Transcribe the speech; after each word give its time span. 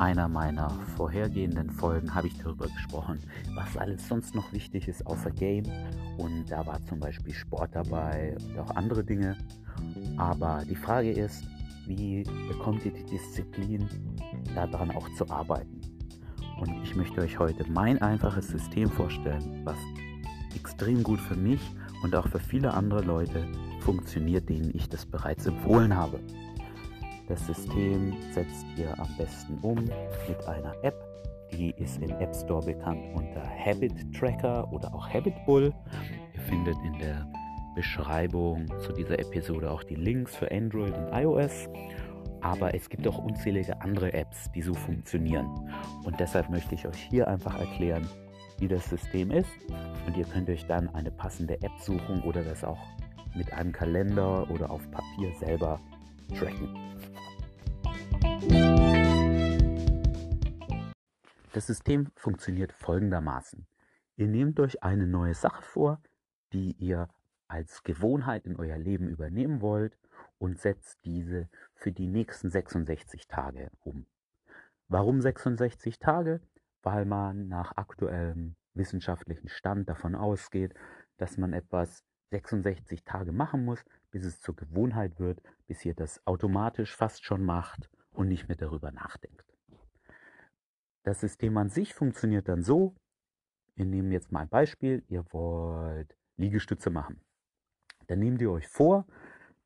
einer 0.00 0.28
meiner 0.28 0.70
vorhergehenden 0.96 1.70
Folgen 1.70 2.14
habe 2.14 2.26
ich 2.26 2.38
darüber 2.38 2.66
gesprochen, 2.66 3.18
was 3.54 3.76
alles 3.76 4.08
sonst 4.08 4.34
noch 4.34 4.50
wichtig 4.52 4.88
ist 4.88 5.06
außer 5.06 5.30
Game. 5.30 5.64
Und 6.16 6.50
da 6.50 6.66
war 6.66 6.82
zum 6.86 7.00
Beispiel 7.00 7.34
Sport 7.34 7.70
dabei 7.74 8.34
und 8.48 8.58
auch 8.58 8.74
andere 8.76 9.04
Dinge. 9.04 9.36
Aber 10.16 10.62
die 10.68 10.74
Frage 10.74 11.12
ist, 11.12 11.44
wie 11.86 12.24
bekommt 12.48 12.84
ihr 12.86 12.92
die 12.92 13.04
Disziplin, 13.04 13.88
daran 14.54 14.90
auch 14.90 15.08
zu 15.14 15.28
arbeiten? 15.28 15.80
Und 16.58 16.82
ich 16.82 16.96
möchte 16.96 17.20
euch 17.20 17.38
heute 17.38 17.70
mein 17.70 18.00
einfaches 18.00 18.48
System 18.48 18.90
vorstellen, 18.90 19.60
was 19.64 19.78
extrem 20.54 21.02
gut 21.02 21.20
für 21.20 21.36
mich 21.36 21.60
und 22.02 22.14
auch 22.14 22.28
für 22.28 22.40
viele 22.40 22.72
andere 22.72 23.02
Leute 23.02 23.46
funktioniert, 23.80 24.48
denen 24.48 24.70
ich 24.74 24.88
das 24.88 25.04
bereits 25.04 25.46
empfohlen 25.46 25.94
habe. 25.94 26.20
Das 27.30 27.46
System 27.46 28.12
setzt 28.32 28.66
ihr 28.76 28.92
am 28.98 29.06
besten 29.16 29.56
um 29.62 29.76
mit 29.76 30.48
einer 30.48 30.74
App. 30.82 30.96
Die 31.52 31.70
ist 31.76 32.02
im 32.02 32.10
App 32.18 32.34
Store 32.34 32.60
bekannt 32.66 33.00
unter 33.14 33.40
Habit 33.64 34.12
Tracker 34.12 34.68
oder 34.72 34.92
auch 34.92 35.08
Habit 35.08 35.34
Bull. 35.46 35.72
Ihr 36.34 36.40
findet 36.40 36.76
in 36.84 36.98
der 36.98 37.30
Beschreibung 37.76 38.66
zu 38.80 38.92
dieser 38.92 39.16
Episode 39.20 39.70
auch 39.70 39.84
die 39.84 39.94
Links 39.94 40.34
für 40.34 40.50
Android 40.50 40.92
und 40.92 41.12
iOS. 41.12 41.68
Aber 42.40 42.74
es 42.74 42.90
gibt 42.90 43.06
auch 43.06 43.18
unzählige 43.18 43.80
andere 43.80 44.12
Apps, 44.12 44.50
die 44.50 44.62
so 44.62 44.74
funktionieren. 44.74 45.46
Und 46.02 46.18
deshalb 46.18 46.50
möchte 46.50 46.74
ich 46.74 46.84
euch 46.88 47.00
hier 47.10 47.28
einfach 47.28 47.56
erklären, 47.60 48.08
wie 48.58 48.66
das 48.66 48.90
System 48.90 49.30
ist. 49.30 49.50
Und 50.04 50.16
ihr 50.16 50.24
könnt 50.24 50.50
euch 50.50 50.66
dann 50.66 50.92
eine 50.96 51.12
passende 51.12 51.54
App 51.62 51.78
suchen 51.78 52.22
oder 52.24 52.42
das 52.42 52.64
auch 52.64 52.80
mit 53.36 53.52
einem 53.52 53.70
Kalender 53.70 54.50
oder 54.50 54.68
auf 54.68 54.82
Papier 54.90 55.32
selber 55.38 55.78
tracken. 56.36 56.90
Das 61.52 61.66
System 61.66 62.12
funktioniert 62.14 62.72
folgendermaßen. 62.72 63.66
Ihr 64.16 64.28
nehmt 64.28 64.60
euch 64.60 64.84
eine 64.84 65.08
neue 65.08 65.34
Sache 65.34 65.62
vor, 65.62 66.00
die 66.52 66.72
ihr 66.78 67.08
als 67.48 67.82
Gewohnheit 67.82 68.46
in 68.46 68.54
euer 68.54 68.78
Leben 68.78 69.08
übernehmen 69.08 69.60
wollt 69.60 69.98
und 70.38 70.60
setzt 70.60 71.04
diese 71.04 71.48
für 71.74 71.90
die 71.90 72.06
nächsten 72.06 72.50
66 72.50 73.26
Tage 73.26 73.72
um. 73.80 74.06
Warum 74.86 75.20
66 75.20 75.98
Tage? 75.98 76.40
Weil 76.82 77.04
man 77.04 77.48
nach 77.48 77.76
aktuellem 77.76 78.54
wissenschaftlichen 78.74 79.48
Stand 79.48 79.88
davon 79.88 80.14
ausgeht, 80.14 80.74
dass 81.16 81.36
man 81.36 81.52
etwas 81.52 82.04
66 82.30 83.02
Tage 83.02 83.32
machen 83.32 83.64
muss, 83.64 83.84
bis 84.12 84.24
es 84.24 84.40
zur 84.40 84.54
Gewohnheit 84.54 85.18
wird, 85.18 85.42
bis 85.66 85.84
ihr 85.84 85.94
das 85.94 86.24
automatisch 86.28 86.94
fast 86.94 87.24
schon 87.24 87.44
macht 87.44 87.90
und 88.12 88.28
nicht 88.28 88.46
mehr 88.46 88.56
darüber 88.56 88.92
nachdenkt. 88.92 89.49
Das 91.10 91.18
System 91.18 91.56
an 91.56 91.70
sich 91.70 91.92
funktioniert 91.92 92.48
dann 92.48 92.62
so, 92.62 92.94
wir 93.74 93.84
nehmen 93.84 94.12
jetzt 94.12 94.30
mal 94.30 94.42
ein 94.42 94.48
Beispiel, 94.48 95.02
ihr 95.08 95.24
wollt 95.32 96.16
Liegestütze 96.36 96.88
machen. 96.88 97.20
Dann 98.06 98.20
nehmt 98.20 98.40
ihr 98.40 98.52
euch 98.52 98.68
vor, 98.68 99.08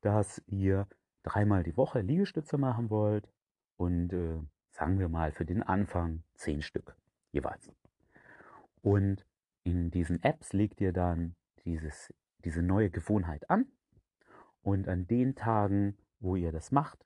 dass 0.01 0.41
ihr 0.47 0.87
dreimal 1.21 1.61
die 1.61 1.77
Woche 1.77 2.01
Liegestütze 2.01 2.57
machen 2.57 2.89
wollt 2.89 3.29
und 3.77 4.11
äh, 4.11 4.39
sagen 4.71 4.97
wir 4.97 5.07
mal 5.07 5.31
für 5.31 5.45
den 5.45 5.61
Anfang 5.61 6.23
zehn 6.33 6.63
Stück 6.63 6.95
jeweils. 7.31 7.71
Und 8.81 9.23
in 9.63 9.91
diesen 9.91 10.23
Apps 10.23 10.51
legt 10.51 10.81
ihr 10.81 10.93
dann 10.93 11.35
dieses, 11.63 12.11
diese 12.43 12.63
neue 12.63 12.89
Gewohnheit 12.89 13.51
an 13.51 13.67
und 14.63 14.87
an 14.87 15.05
den 15.05 15.35
Tagen, 15.35 15.95
wo 16.19 16.35
ihr 16.35 16.51
das 16.51 16.71
macht, 16.71 17.05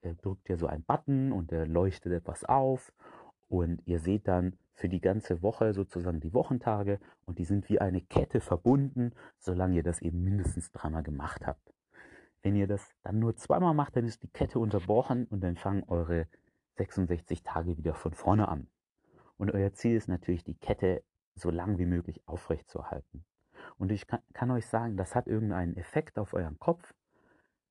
äh, 0.00 0.16
drückt 0.16 0.48
ihr 0.48 0.56
so 0.56 0.66
einen 0.66 0.82
Button 0.82 1.30
und 1.30 1.52
der 1.52 1.68
leuchtet 1.68 2.12
etwas 2.12 2.42
auf 2.42 2.92
und 3.50 3.82
ihr 3.84 3.98
seht 3.98 4.28
dann 4.28 4.56
für 4.74 4.88
die 4.88 5.00
ganze 5.00 5.42
Woche 5.42 5.74
sozusagen 5.74 6.20
die 6.20 6.32
Wochentage 6.32 7.00
und 7.26 7.38
die 7.38 7.44
sind 7.44 7.68
wie 7.68 7.80
eine 7.80 8.00
Kette 8.00 8.40
verbunden, 8.40 9.12
solange 9.38 9.76
ihr 9.76 9.82
das 9.82 10.00
eben 10.00 10.22
mindestens 10.22 10.70
dreimal 10.70 11.02
gemacht 11.02 11.46
habt. 11.46 11.74
Wenn 12.42 12.54
ihr 12.54 12.68
das 12.68 12.88
dann 13.02 13.18
nur 13.18 13.36
zweimal 13.36 13.74
macht, 13.74 13.96
dann 13.96 14.06
ist 14.06 14.22
die 14.22 14.30
Kette 14.30 14.60
unterbrochen 14.60 15.26
und 15.26 15.42
dann 15.42 15.56
fangen 15.56 15.82
eure 15.88 16.28
66 16.76 17.42
Tage 17.42 17.76
wieder 17.76 17.94
von 17.94 18.14
vorne 18.14 18.48
an. 18.48 18.68
Und 19.36 19.50
euer 19.50 19.72
Ziel 19.72 19.96
ist 19.96 20.08
natürlich, 20.08 20.44
die 20.44 20.54
Kette 20.54 21.02
so 21.34 21.50
lang 21.50 21.78
wie 21.78 21.86
möglich 21.86 22.22
aufrechtzuerhalten. 22.26 23.24
Und 23.78 23.90
ich 23.90 24.06
kann, 24.06 24.20
kann 24.32 24.50
euch 24.52 24.66
sagen, 24.66 24.96
das 24.96 25.14
hat 25.16 25.26
irgendeinen 25.26 25.76
Effekt 25.76 26.18
auf 26.18 26.34
euren 26.34 26.58
Kopf 26.58 26.94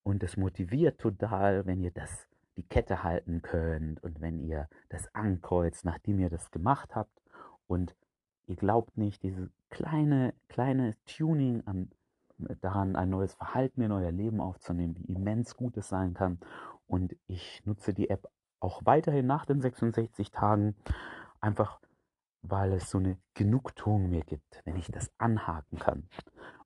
und 0.03 0.23
es 0.23 0.35
motiviert 0.35 0.99
total, 0.99 1.65
wenn 1.65 1.81
ihr 1.81 1.91
das 1.91 2.28
die 2.59 2.67
Kette 2.67 3.03
halten 3.03 3.41
könnt 3.41 4.03
und 4.03 4.19
wenn 4.19 4.37
ihr 4.37 4.67
das 4.89 5.13
ankreuzt, 5.15 5.85
nachdem 5.85 6.19
ihr 6.19 6.29
das 6.29 6.51
gemacht 6.51 6.93
habt 6.93 7.21
und 7.67 7.95
ihr 8.47 8.57
glaubt 8.57 8.97
nicht, 8.97 9.23
dieses 9.23 9.49
kleine, 9.69 10.33
kleine 10.49 10.97
Tuning 11.05 11.65
an, 11.65 11.89
daran, 12.59 12.97
ein 12.97 13.09
neues 13.09 13.33
Verhalten 13.33 13.81
in 13.81 13.93
euer 13.93 14.11
Leben 14.11 14.41
aufzunehmen, 14.41 14.95
wie 14.97 15.13
immens 15.13 15.55
gut 15.55 15.77
es 15.77 15.87
sein 15.87 16.13
kann. 16.13 16.39
Und 16.85 17.15
ich 17.27 17.61
nutze 17.65 17.93
die 17.93 18.09
App 18.09 18.29
auch 18.59 18.81
weiterhin 18.83 19.25
nach 19.25 19.45
den 19.45 19.61
66 19.61 20.31
Tagen, 20.31 20.75
einfach 21.39 21.79
weil 22.41 22.73
es 22.73 22.89
so 22.89 22.97
eine 22.97 23.17
Genugtuung 23.35 24.09
mir 24.09 24.23
gibt, 24.23 24.61
wenn 24.65 24.75
ich 24.75 24.87
das 24.91 25.11
anhaken 25.17 25.79
kann. 25.79 26.09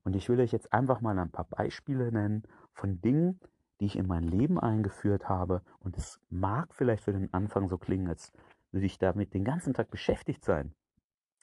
Und 0.04 0.16
ich 0.16 0.28
will 0.28 0.40
euch 0.40 0.52
jetzt 0.52 0.74
einfach 0.74 1.02
mal 1.02 1.18
ein 1.20 1.32
paar 1.32 1.46
Beispiele 1.46 2.12
nennen 2.12 2.44
von 2.74 3.00
Dingen, 3.02 3.40
die 3.84 3.88
ich 3.88 3.98
in 3.98 4.08
mein 4.08 4.24
Leben 4.24 4.58
eingeführt 4.58 5.28
habe. 5.28 5.62
Und 5.82 5.98
es 5.98 6.18
mag 6.30 6.74
vielleicht 6.74 7.04
für 7.04 7.12
den 7.12 7.34
Anfang 7.34 7.68
so 7.68 7.78
klingen, 7.78 8.08
als 8.08 8.32
würde 8.72 8.86
ich 8.86 8.98
damit 8.98 9.34
den 9.34 9.44
ganzen 9.44 9.74
Tag 9.74 9.92
beschäftigt 9.92 10.46
sein. 10.46 10.74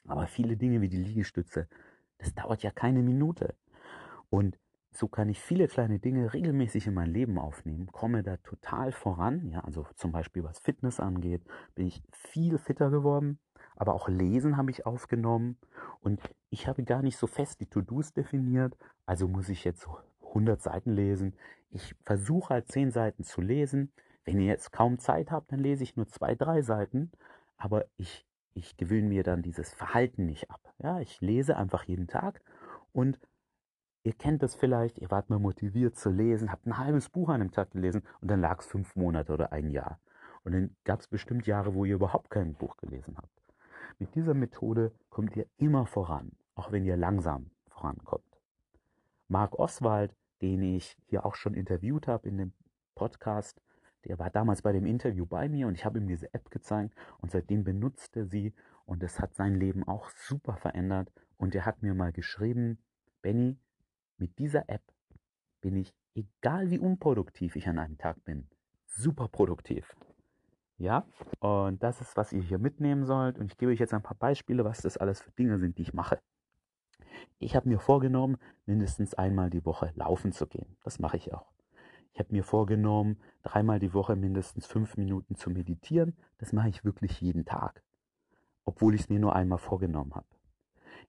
Aber 0.07 0.25
viele 0.25 0.57
Dinge 0.57 0.81
wie 0.81 0.89
die 0.89 0.97
Liegestütze, 0.97 1.67
das 2.17 2.33
dauert 2.33 2.63
ja 2.63 2.71
keine 2.71 3.03
Minute. 3.03 3.53
Und 4.31 4.57
so 4.89 5.07
kann 5.07 5.29
ich 5.29 5.39
viele 5.39 5.67
kleine 5.67 5.99
Dinge 5.99 6.33
regelmäßig 6.33 6.87
in 6.87 6.95
mein 6.95 7.11
Leben 7.11 7.37
aufnehmen, 7.37 7.91
komme 7.91 8.23
da 8.23 8.37
total 8.37 8.91
voran. 8.91 9.47
Ja, 9.47 9.59
also 9.59 9.85
zum 9.95 10.11
Beispiel 10.11 10.43
was 10.43 10.57
Fitness 10.57 10.99
angeht, 10.99 11.43
bin 11.75 11.85
ich 11.85 12.01
viel 12.11 12.57
fitter 12.57 12.89
geworden. 12.89 13.37
Aber 13.75 13.93
auch 13.93 14.09
Lesen 14.09 14.57
habe 14.57 14.71
ich 14.71 14.87
aufgenommen. 14.87 15.59
Und 15.99 16.19
ich 16.49 16.67
habe 16.67 16.83
gar 16.83 17.03
nicht 17.03 17.17
so 17.17 17.27
fest 17.27 17.61
die 17.61 17.67
To-Dos 17.67 18.13
definiert. 18.13 18.75
Also 19.05 19.27
muss 19.27 19.47
ich 19.47 19.63
jetzt 19.63 19.81
so 19.81 19.99
100 20.31 20.61
Seiten 20.61 20.91
lesen. 20.91 21.35
Ich 21.69 21.95
versuche 22.03 22.55
halt 22.55 22.71
10 22.71 22.91
Seiten 22.91 23.23
zu 23.23 23.41
lesen. 23.41 23.91
Wenn 24.25 24.39
ihr 24.39 24.47
jetzt 24.47 24.71
kaum 24.71 24.99
Zeit 24.99 25.31
habt, 25.31 25.51
dann 25.51 25.59
lese 25.59 25.83
ich 25.83 25.95
nur 25.95 26.07
zwei, 26.07 26.35
drei 26.35 26.61
Seiten. 26.61 27.11
Aber 27.57 27.85
ich, 27.97 28.25
ich 28.53 28.77
gewöhne 28.77 29.07
mir 29.07 29.23
dann 29.23 29.41
dieses 29.41 29.73
Verhalten 29.73 30.25
nicht 30.25 30.49
ab. 30.49 30.73
Ja, 30.79 30.99
ich 30.99 31.21
lese 31.21 31.57
einfach 31.57 31.83
jeden 31.83 32.07
Tag 32.07 32.41
und 32.91 33.19
ihr 34.03 34.13
kennt 34.13 34.41
das 34.43 34.55
vielleicht, 34.55 34.97
ihr 34.97 35.11
wart 35.11 35.29
mal 35.29 35.39
motiviert 35.39 35.95
zu 35.95 36.09
lesen, 36.09 36.51
habt 36.51 36.65
ein 36.65 36.77
halbes 36.77 37.09
Buch 37.09 37.29
an 37.29 37.41
einem 37.41 37.51
Tag 37.51 37.71
gelesen 37.71 38.03
und 38.19 38.29
dann 38.29 38.41
lag 38.41 38.59
es 38.59 38.65
fünf 38.65 38.95
Monate 38.95 39.33
oder 39.33 39.51
ein 39.51 39.69
Jahr. 39.69 39.99
Und 40.43 40.53
dann 40.53 40.75
gab 40.85 41.01
es 41.01 41.07
bestimmt 41.07 41.45
Jahre, 41.45 41.75
wo 41.75 41.85
ihr 41.85 41.95
überhaupt 41.95 42.31
kein 42.31 42.55
Buch 42.55 42.77
gelesen 42.77 43.15
habt. 43.17 43.29
Mit 43.99 44.15
dieser 44.15 44.33
Methode 44.33 44.91
kommt 45.09 45.35
ihr 45.35 45.45
immer 45.57 45.85
voran, 45.85 46.31
auch 46.55 46.71
wenn 46.71 46.83
ihr 46.85 46.97
langsam 46.97 47.51
vorankommt. 47.67 48.23
Mark 49.27 49.59
Oswald 49.59 50.15
den 50.41 50.61
ich 50.61 50.97
hier 51.05 51.25
auch 51.25 51.35
schon 51.35 51.53
interviewt 51.53 52.07
habe 52.07 52.27
in 52.27 52.37
dem 52.37 52.53
Podcast. 52.95 53.61
Der 54.05 54.17
war 54.17 54.29
damals 54.29 54.61
bei 54.61 54.71
dem 54.71 54.85
Interview 54.85 55.25
bei 55.25 55.47
mir 55.47 55.67
und 55.67 55.75
ich 55.75 55.85
habe 55.85 55.99
ihm 55.99 56.07
diese 56.07 56.33
App 56.33 56.49
gezeigt 56.49 56.95
und 57.19 57.31
seitdem 57.31 57.63
benutzt 57.63 58.15
er 58.17 58.25
sie 58.25 58.53
und 58.85 59.03
es 59.03 59.19
hat 59.19 59.35
sein 59.35 59.55
Leben 59.55 59.87
auch 59.87 60.09
super 60.09 60.55
verändert. 60.57 61.11
Und 61.37 61.55
er 61.55 61.65
hat 61.65 61.81
mir 61.81 61.93
mal 61.93 62.11
geschrieben, 62.11 62.77
Benny, 63.21 63.57
mit 64.17 64.37
dieser 64.39 64.69
App 64.69 64.83
bin 65.61 65.75
ich, 65.75 65.93
egal 66.15 66.69
wie 66.69 66.79
unproduktiv 66.79 67.55
ich 67.55 67.67
an 67.67 67.79
einem 67.79 67.97
Tag 67.97 68.23
bin, 68.23 68.47
super 68.85 69.27
produktiv. 69.27 69.95
Ja, 70.77 71.05
und 71.39 71.83
das 71.83 72.01
ist, 72.01 72.17
was 72.17 72.33
ihr 72.33 72.41
hier 72.41 72.57
mitnehmen 72.57 73.05
sollt. 73.05 73.37
Und 73.37 73.51
ich 73.51 73.57
gebe 73.57 73.71
euch 73.71 73.79
jetzt 73.79 73.93
ein 73.93 74.01
paar 74.01 74.17
Beispiele, 74.17 74.65
was 74.65 74.81
das 74.81 74.97
alles 74.97 75.21
für 75.21 75.31
Dinge 75.31 75.59
sind, 75.59 75.77
die 75.77 75.83
ich 75.83 75.93
mache. 75.93 76.19
Ich 77.39 77.55
habe 77.55 77.69
mir 77.69 77.79
vorgenommen, 77.79 78.37
mindestens 78.65 79.13
einmal 79.13 79.49
die 79.49 79.65
Woche 79.65 79.91
laufen 79.95 80.31
zu 80.31 80.47
gehen. 80.47 80.77
Das 80.83 80.99
mache 80.99 81.17
ich 81.17 81.33
auch. 81.33 81.51
Ich 82.13 82.19
habe 82.19 82.33
mir 82.33 82.43
vorgenommen, 82.43 83.17
dreimal 83.43 83.79
die 83.79 83.93
Woche 83.93 84.15
mindestens 84.15 84.65
fünf 84.65 84.97
Minuten 84.97 85.35
zu 85.35 85.49
meditieren. 85.49 86.15
Das 86.39 86.53
mache 86.53 86.69
ich 86.69 86.83
wirklich 86.83 87.21
jeden 87.21 87.45
Tag, 87.45 87.83
obwohl 88.65 88.95
ich 88.95 89.01
es 89.01 89.09
mir 89.09 89.19
nur 89.19 89.35
einmal 89.35 89.59
vorgenommen 89.59 90.13
habe. 90.13 90.27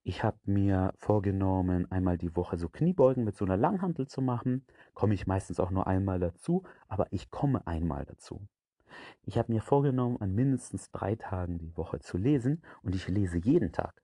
Ich 0.05 0.25
habe 0.25 0.39
mir 0.45 0.93
vorgenommen, 0.97 1.91
einmal 1.91 2.19
die 2.19 2.35
Woche 2.35 2.57
so 2.57 2.69
Kniebeugen 2.69 3.25
mit 3.25 3.37
so 3.37 3.45
einer 3.45 3.57
Langhantel 3.57 4.09
zu 4.09 4.21
machen. 4.21 4.65
Komme 4.95 5.15
ich 5.15 5.27
meistens 5.27 5.61
auch 5.61 5.71
nur 5.71 5.87
einmal 5.87 6.19
dazu, 6.19 6.65
aber 6.89 7.07
ich 7.13 7.31
komme 7.31 7.67
einmal 7.67 8.05
dazu. 8.05 8.41
Ich 9.25 9.39
habe 9.39 9.53
mir 9.53 9.63
vorgenommen, 9.63 10.21
an 10.21 10.35
mindestens 10.35 10.91
drei 10.91 11.17
Tagen 11.17 11.59
die 11.59 11.77
Woche 11.77 12.01
zu 12.01 12.19
lesen 12.19 12.63
und 12.83 12.95
ich 12.95 13.09
lese 13.09 13.39
jeden 13.39 13.73
Tag. 13.73 14.03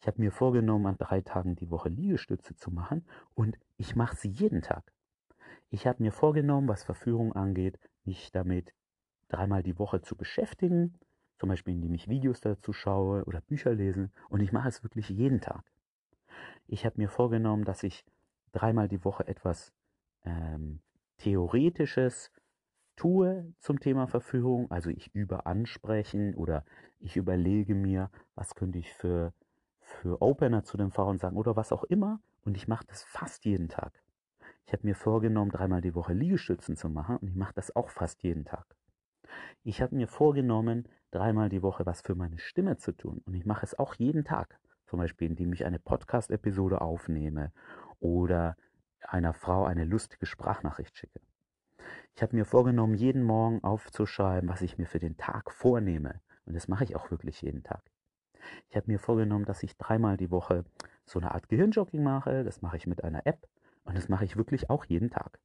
Ich 0.00 0.06
habe 0.06 0.20
mir 0.20 0.30
vorgenommen, 0.30 0.86
an 0.86 0.98
drei 0.98 1.20
Tagen 1.20 1.56
die 1.56 1.70
Woche 1.70 1.88
Liegestütze 1.88 2.54
zu 2.56 2.70
machen 2.70 3.04
und 3.34 3.58
ich 3.76 3.96
mache 3.96 4.16
sie 4.16 4.28
jeden 4.28 4.62
Tag. 4.62 4.92
Ich 5.70 5.86
habe 5.86 6.02
mir 6.02 6.12
vorgenommen, 6.12 6.68
was 6.68 6.84
Verführung 6.84 7.32
angeht, 7.34 7.78
mich 8.04 8.30
damit 8.32 8.74
dreimal 9.28 9.62
die 9.62 9.78
Woche 9.78 10.02
zu 10.02 10.16
beschäftigen, 10.16 10.94
zum 11.38 11.48
Beispiel 11.48 11.74
indem 11.74 11.94
ich 11.94 12.08
Videos 12.08 12.40
dazu 12.40 12.72
schaue 12.72 13.24
oder 13.24 13.40
Bücher 13.40 13.74
lese 13.74 14.10
und 14.28 14.40
ich 14.40 14.52
mache 14.52 14.68
es 14.68 14.82
wirklich 14.82 15.08
jeden 15.08 15.40
Tag. 15.40 15.64
Ich 16.66 16.84
habe 16.84 17.00
mir 17.00 17.08
vorgenommen, 17.08 17.64
dass 17.64 17.82
ich 17.82 18.04
dreimal 18.52 18.88
die 18.88 19.04
Woche 19.04 19.26
etwas 19.26 19.72
ähm, 20.24 20.80
Theoretisches 21.18 22.30
tue 22.96 23.52
zum 23.58 23.80
Thema 23.80 24.06
Verführung. 24.06 24.70
Also 24.70 24.90
ich 24.90 25.14
übe 25.14 25.46
ansprechen 25.46 26.34
oder 26.34 26.64
ich 26.98 27.16
überlege 27.16 27.74
mir, 27.74 28.10
was 28.34 28.54
könnte 28.54 28.78
ich 28.78 28.92
für, 28.92 29.32
für 30.00 30.20
Opener 30.22 30.64
zu 30.64 30.76
den 30.76 30.90
Frauen 30.90 31.18
sagen 31.18 31.36
oder 31.36 31.56
was 31.56 31.72
auch 31.72 31.84
immer. 31.84 32.20
Und 32.44 32.56
ich 32.56 32.68
mache 32.68 32.86
das 32.86 33.02
fast 33.04 33.44
jeden 33.44 33.68
Tag. 33.68 33.92
Ich 34.66 34.72
habe 34.72 34.86
mir 34.86 34.94
vorgenommen, 34.94 35.50
dreimal 35.50 35.80
die 35.80 35.94
Woche 35.94 36.12
Liegestützen 36.12 36.76
zu 36.76 36.88
machen 36.88 37.16
und 37.18 37.28
ich 37.28 37.34
mache 37.34 37.54
das 37.54 37.74
auch 37.76 37.90
fast 37.90 38.22
jeden 38.22 38.44
Tag. 38.44 38.64
Ich 39.64 39.82
habe 39.82 39.94
mir 39.94 40.08
vorgenommen, 40.08 40.88
dreimal 41.10 41.48
die 41.48 41.62
Woche 41.62 41.86
was 41.86 42.00
für 42.00 42.14
meine 42.14 42.38
Stimme 42.38 42.76
zu 42.78 42.92
tun 42.92 43.22
und 43.26 43.34
ich 43.34 43.44
mache 43.44 43.64
es 43.64 43.78
auch 43.78 43.94
jeden 43.94 44.24
Tag. 44.24 44.58
Zum 44.86 44.98
Beispiel, 44.98 45.28
indem 45.28 45.52
ich 45.52 45.64
eine 45.64 45.78
Podcast-Episode 45.78 46.80
aufnehme 46.80 47.52
oder 48.00 48.56
einer 49.00 49.32
Frau 49.32 49.64
eine 49.64 49.84
lustige 49.84 50.26
Sprachnachricht 50.26 50.96
schicke. 50.96 51.20
Ich 52.14 52.22
habe 52.22 52.36
mir 52.36 52.44
vorgenommen, 52.44 52.94
jeden 52.94 53.22
Morgen 53.22 53.62
aufzuschreiben, 53.64 54.48
was 54.48 54.62
ich 54.62 54.78
mir 54.78 54.86
für 54.86 54.98
den 54.98 55.16
Tag 55.16 55.50
vornehme. 55.50 56.20
Und 56.44 56.54
das 56.54 56.68
mache 56.68 56.84
ich 56.84 56.96
auch 56.96 57.10
wirklich 57.10 57.40
jeden 57.42 57.62
Tag. 57.62 57.82
Ich 58.68 58.76
habe 58.76 58.90
mir 58.90 58.98
vorgenommen, 58.98 59.44
dass 59.44 59.62
ich 59.62 59.76
dreimal 59.76 60.16
die 60.16 60.30
Woche 60.30 60.64
so 61.04 61.18
eine 61.18 61.32
Art 61.32 61.48
Gehirnjogging 61.48 62.02
mache. 62.02 62.44
Das 62.44 62.62
mache 62.62 62.76
ich 62.76 62.86
mit 62.86 63.04
einer 63.04 63.26
App. 63.26 63.48
Und 63.84 63.96
das 63.96 64.08
mache 64.08 64.24
ich 64.24 64.36
wirklich 64.36 64.70
auch 64.70 64.84
jeden 64.84 65.10
Tag. 65.10 65.38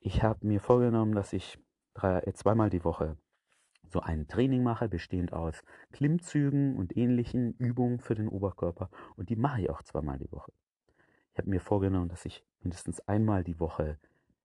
Ich 0.00 0.22
habe 0.22 0.46
mir 0.46 0.60
vorgenommen, 0.60 1.14
dass 1.14 1.32
ich 1.32 1.58
drei, 1.94 2.20
äh, 2.20 2.32
zweimal 2.32 2.70
die 2.70 2.84
Woche 2.84 3.16
so 3.88 4.00
ein 4.00 4.28
Training 4.28 4.62
mache, 4.62 4.88
bestehend 4.88 5.32
aus 5.32 5.62
Klimmzügen 5.92 6.76
und 6.76 6.96
ähnlichen 6.96 7.54
Übungen 7.54 7.98
für 7.98 8.14
den 8.14 8.28
Oberkörper. 8.28 8.88
Und 9.16 9.30
die 9.30 9.36
mache 9.36 9.62
ich 9.62 9.70
auch 9.70 9.82
zweimal 9.82 10.18
die 10.18 10.30
Woche. 10.30 10.52
Ich 11.32 11.38
habe 11.38 11.50
mir 11.50 11.60
vorgenommen, 11.60 12.08
dass 12.08 12.24
ich 12.24 12.44
mindestens 12.60 13.00
einmal 13.08 13.44
die 13.44 13.58
Woche 13.58 13.98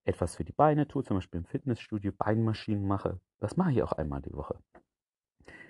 etwas 0.04 0.36
für 0.36 0.44
die 0.44 0.54
Beine 0.54 0.88
tue, 0.88 1.04
zum 1.04 1.18
Beispiel 1.18 1.40
im 1.40 1.46
Fitnessstudio 1.46 2.12
Beinmaschinen 2.12 2.88
mache. 2.88 3.20
Das 3.40 3.58
mache 3.58 3.72
ich 3.72 3.84
auch 3.84 3.92
einmal 3.92 4.22
die 4.22 4.34
Woche. 4.34 4.60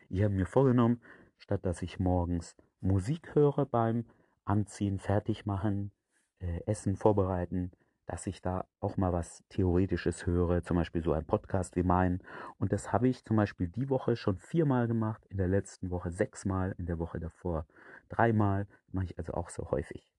Ich 0.10 0.24
habe 0.24 0.34
mir 0.34 0.46
vorgenommen, 0.46 1.02
statt 1.38 1.66
dass 1.66 1.82
ich 1.82 2.00
morgens 2.00 2.56
Musik 2.82 3.36
höre 3.36 3.66
beim 3.66 4.06
Anziehen, 4.46 5.00
Fertigmachen, 5.00 5.92
äh, 6.40 6.62
Essen 6.66 6.96
vorbereiten, 6.96 7.72
dass 8.06 8.28
ich 8.28 8.42
da 8.42 8.66
auch 8.80 8.98
mal 8.98 9.14
was 9.14 9.44
Theoretisches 9.50 10.26
höre, 10.26 10.62
zum 10.64 10.78
Beispiel 10.78 11.02
so 11.04 11.14
ein 11.14 11.26
Podcast 11.26 11.76
wie 11.76 11.84
meinen. 11.84 12.22
Und 12.60 12.72
das 12.72 12.94
habe 12.94 13.08
ich 13.08 13.26
zum 13.26 13.38
Beispiel 13.38 13.68
die 13.68 13.90
Woche 13.90 14.16
schon 14.16 14.38
viermal 14.38 14.88
gemacht, 14.88 15.26
in 15.30 15.38
der 15.38 15.48
letzten 15.48 15.90
Woche 15.90 16.12
sechsmal, 16.12 16.76
in 16.78 16.86
der 16.86 17.00
Woche 17.00 17.20
davor 17.20 17.66
dreimal, 18.10 18.68
mache 18.92 19.06
ich 19.06 19.18
also 19.18 19.34
auch 19.34 19.50
so 19.50 19.72
häufig. 19.72 20.12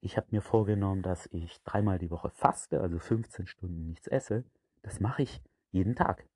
Ich 0.00 0.16
habe 0.16 0.26
mir 0.30 0.42
vorgenommen, 0.42 1.02
dass 1.02 1.26
ich 1.26 1.62
dreimal 1.62 1.98
die 1.98 2.10
Woche 2.10 2.30
faste, 2.30 2.80
also 2.80 2.98
15 2.98 3.46
Stunden 3.46 3.86
nichts 3.86 4.08
esse. 4.08 4.44
Das 4.82 5.00
mache 5.00 5.22
ich 5.22 5.40
jeden 5.70 5.94
Tag. 5.94 6.26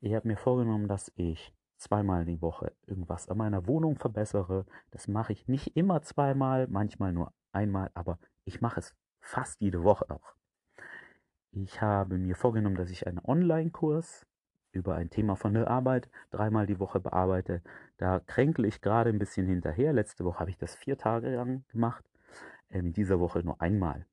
Ich 0.00 0.14
habe 0.14 0.26
mir 0.26 0.36
vorgenommen, 0.36 0.88
dass 0.88 1.12
ich 1.14 1.54
zweimal 1.82 2.24
die 2.24 2.40
Woche 2.40 2.72
irgendwas 2.86 3.28
an 3.28 3.38
meiner 3.38 3.66
Wohnung 3.66 3.96
verbessere. 3.96 4.66
Das 4.90 5.08
mache 5.08 5.32
ich 5.32 5.48
nicht 5.48 5.76
immer 5.76 6.02
zweimal, 6.02 6.66
manchmal 6.68 7.12
nur 7.12 7.32
einmal, 7.52 7.90
aber 7.94 8.18
ich 8.44 8.60
mache 8.60 8.80
es 8.80 8.94
fast 9.20 9.60
jede 9.60 9.82
Woche 9.84 10.10
auch. 10.10 10.34
Ich 11.52 11.82
habe 11.82 12.16
mir 12.18 12.34
vorgenommen, 12.34 12.76
dass 12.76 12.90
ich 12.90 13.06
einen 13.06 13.20
Online-Kurs 13.22 14.26
über 14.72 14.94
ein 14.94 15.10
Thema 15.10 15.36
von 15.36 15.52
der 15.52 15.68
Arbeit 15.68 16.08
dreimal 16.30 16.66
die 16.66 16.80
Woche 16.80 16.98
bearbeite. 16.98 17.62
Da 17.98 18.20
kränkle 18.20 18.66
ich 18.66 18.80
gerade 18.80 19.10
ein 19.10 19.18
bisschen 19.18 19.46
hinterher. 19.46 19.92
Letzte 19.92 20.24
Woche 20.24 20.40
habe 20.40 20.50
ich 20.50 20.56
das 20.56 20.74
vier 20.74 20.96
Tage 20.96 21.34
lang 21.34 21.64
gemacht 21.68 22.04
ähm, 22.70 22.86
in 22.86 22.92
dieser 22.94 23.20
Woche 23.20 23.40
nur 23.40 23.60
einmal 23.60 24.06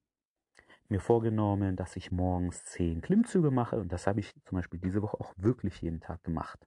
mir 0.90 1.00
vorgenommen, 1.00 1.76
dass 1.76 1.96
ich 1.96 2.12
morgens 2.12 2.66
zehn 2.66 3.02
Klimmzüge 3.02 3.52
mache 3.52 3.80
und 3.80 3.92
das 3.92 4.08
habe 4.08 4.20
ich 4.20 4.34
zum 4.46 4.58
Beispiel 4.58 4.80
diese 4.80 5.02
Woche 5.02 5.20
auch 5.20 5.34
wirklich 5.38 5.82
jeden 5.82 6.00
Tag 6.00 6.24
gemacht. 6.24 6.60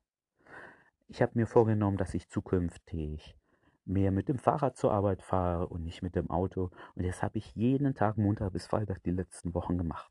Ich 1.13 1.21
habe 1.21 1.33
mir 1.35 1.47
vorgenommen, 1.47 1.99
dass 1.99 2.15
ich 2.15 2.31
zukünftig 2.31 3.37
mehr 3.85 4.11
mit 4.11 4.31
dem 4.31 4.39
Fahrrad 4.39 4.79
zur 4.79 4.93
Arbeit 4.93 5.21
fahre 5.23 5.67
und 5.67 5.85
nicht 5.85 6.01
mit 6.01 6.17
dem 6.17 6.31
Auto 6.31 6.71
und 6.95 7.07
das 7.07 7.23
habe 7.23 7.37
ich 7.37 7.55
jeden 7.55 7.95
Tag 7.95 8.17
Montag 8.17 8.55
bis 8.55 8.67
Freitag 8.67 9.03
die 9.03 9.11
letzten 9.11 9.53
Wochen 9.53 9.77
gemacht. 9.77 10.11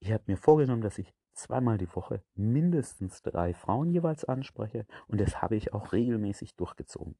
Ich 0.00 0.10
habe 0.10 0.24
mir 0.26 0.36
vorgenommen, 0.36 0.82
dass 0.82 0.98
ich 0.98 1.14
zweimal 1.34 1.78
die 1.78 1.94
Woche 1.94 2.20
mindestens 2.34 3.22
drei 3.22 3.54
Frauen 3.54 3.90
jeweils 3.90 4.24
anspreche 4.24 4.86
und 5.06 5.20
das 5.20 5.40
habe 5.40 5.54
ich 5.54 5.72
auch 5.72 5.92
regelmäßig 5.92 6.56
durchgezogen. 6.56 7.14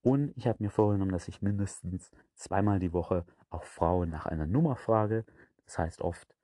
Und 0.00 0.32
ich 0.34 0.46
habe 0.46 0.64
mir 0.64 0.70
vorgenommen, 0.70 1.12
dass 1.12 1.28
ich 1.28 1.42
mindestens 1.42 2.10
zweimal 2.36 2.78
die 2.78 2.94
Woche 2.94 3.26
auch 3.50 3.64
Frauen 3.64 4.08
nach 4.08 4.24
einer 4.24 4.46
Nummer 4.46 4.76
frage. 4.76 5.26
Das 5.66 5.78
heißt, 5.78 6.00
oft 6.00 6.34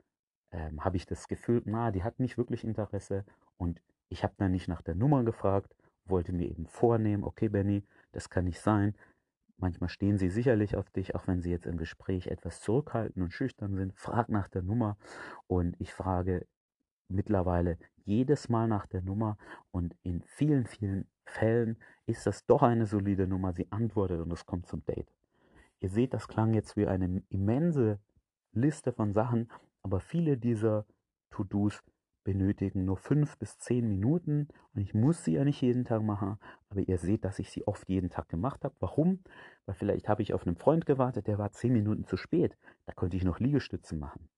ähm, 0.50 0.84
habe 0.84 0.98
ich 0.98 1.06
das 1.06 1.26
Gefühl, 1.26 1.62
na, 1.64 1.90
die 1.90 2.04
hat 2.04 2.20
nicht 2.20 2.36
wirklich 2.36 2.64
Interesse 2.64 3.24
und 3.56 3.80
ich 4.08 4.22
habe 4.22 4.34
dann 4.36 4.52
nicht 4.52 4.68
nach 4.68 4.82
der 4.82 4.94
Nummer 4.94 5.24
gefragt, 5.24 5.74
wollte 6.06 6.32
mir 6.32 6.48
eben 6.48 6.66
vornehmen, 6.66 7.24
okay, 7.24 7.48
Benny, 7.48 7.84
das 8.12 8.30
kann 8.30 8.44
nicht 8.44 8.60
sein. 8.60 8.94
Manchmal 9.56 9.88
stehen 9.88 10.18
sie 10.18 10.28
sicherlich 10.28 10.76
auf 10.76 10.90
dich, 10.90 11.14
auch 11.14 11.26
wenn 11.26 11.40
sie 11.40 11.50
jetzt 11.50 11.66
im 11.66 11.76
Gespräch 11.76 12.26
etwas 12.26 12.60
zurückhaltend 12.60 13.24
und 13.24 13.32
schüchtern 13.32 13.74
sind. 13.74 13.94
Frag 13.94 14.28
nach 14.28 14.48
der 14.48 14.62
Nummer 14.62 14.96
und 15.46 15.80
ich 15.80 15.92
frage 15.92 16.46
mittlerweile 17.08 17.78
jedes 18.04 18.48
Mal 18.48 18.68
nach 18.68 18.86
der 18.86 19.02
Nummer 19.02 19.38
und 19.70 19.96
in 20.02 20.22
vielen, 20.22 20.66
vielen 20.66 21.06
Fällen 21.24 21.78
ist 22.06 22.26
das 22.26 22.44
doch 22.46 22.62
eine 22.62 22.86
solide 22.86 23.26
Nummer. 23.26 23.52
Sie 23.52 23.70
antwortet 23.70 24.20
und 24.20 24.32
es 24.32 24.44
kommt 24.44 24.66
zum 24.66 24.84
Date. 24.84 25.10
Ihr 25.80 25.88
seht, 25.88 26.14
das 26.14 26.28
klang 26.28 26.54
jetzt 26.54 26.76
wie 26.76 26.86
eine 26.86 27.22
immense 27.28 27.98
Liste 28.52 28.92
von 28.92 29.12
Sachen, 29.12 29.50
aber 29.82 30.00
viele 30.00 30.36
dieser 30.36 30.86
To-Dos 31.30 31.82
benötigen 32.24 32.84
nur 32.84 32.96
fünf 32.96 33.38
bis 33.38 33.58
zehn 33.58 33.86
Minuten 33.86 34.48
und 34.74 34.80
ich 34.80 34.94
muss 34.94 35.24
sie 35.24 35.34
ja 35.34 35.44
nicht 35.44 35.60
jeden 35.60 35.84
Tag 35.84 36.02
machen, 36.02 36.38
aber 36.68 36.80
ihr 36.80 36.98
seht, 36.98 37.24
dass 37.24 37.38
ich 37.38 37.50
sie 37.50 37.66
oft 37.66 37.88
jeden 37.88 38.10
Tag 38.10 38.28
gemacht 38.28 38.64
habe. 38.64 38.74
Warum? 38.80 39.20
Weil 39.66 39.74
vielleicht 39.74 40.08
habe 40.08 40.22
ich 40.22 40.34
auf 40.34 40.46
einen 40.46 40.56
Freund 40.56 40.86
gewartet, 40.86 41.26
der 41.26 41.38
war 41.38 41.52
zehn 41.52 41.72
Minuten 41.72 42.04
zu 42.04 42.16
spät. 42.16 42.56
Da 42.86 42.92
konnte 42.92 43.16
ich 43.16 43.24
noch 43.24 43.38
Liegestützen 43.38 43.98
machen. 43.98 44.28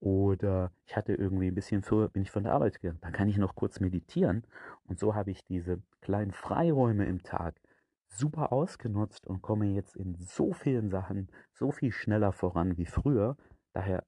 Oder 0.00 0.72
ich 0.86 0.96
hatte 0.96 1.14
irgendwie 1.14 1.48
ein 1.48 1.54
bisschen 1.54 1.82
früher, 1.82 2.08
bin 2.08 2.22
ich 2.22 2.30
von 2.30 2.42
der 2.42 2.54
Arbeit 2.54 2.80
gegangen. 2.80 2.98
Dann 3.02 3.12
kann 3.12 3.28
ich 3.28 3.38
noch 3.38 3.54
kurz 3.54 3.80
meditieren. 3.80 4.44
Und 4.84 4.98
so 4.98 5.14
habe 5.14 5.30
ich 5.30 5.44
diese 5.44 5.80
kleinen 6.00 6.32
Freiräume 6.32 7.06
im 7.06 7.22
Tag 7.22 7.60
super 8.08 8.52
ausgenutzt 8.52 9.26
und 9.26 9.42
komme 9.42 9.66
jetzt 9.66 9.96
in 9.96 10.16
so 10.16 10.52
vielen 10.52 10.90
Sachen 10.90 11.30
so 11.52 11.70
viel 11.70 11.92
schneller 11.92 12.32
voran 12.32 12.76
wie 12.76 12.86
früher. 12.86 13.36
Daher 13.72 14.04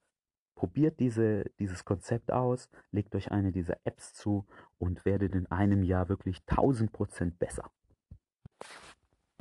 probiert 0.55 1.01
diese, 1.01 1.45
dieses 1.59 1.85
Konzept 1.85 2.33
aus, 2.33 2.69
legt 2.91 3.15
euch 3.15 3.31
eine 3.31 3.53
dieser 3.53 3.77
Apps 3.85 4.15
zu 4.15 4.47
und 4.79 5.05
werdet 5.05 5.35
in 5.35 5.47
einem 5.51 5.83
Jahr 5.83 6.09
wirklich 6.09 6.43
1000 6.47 6.93
Prozent 6.93 7.39
besser. 7.39 7.71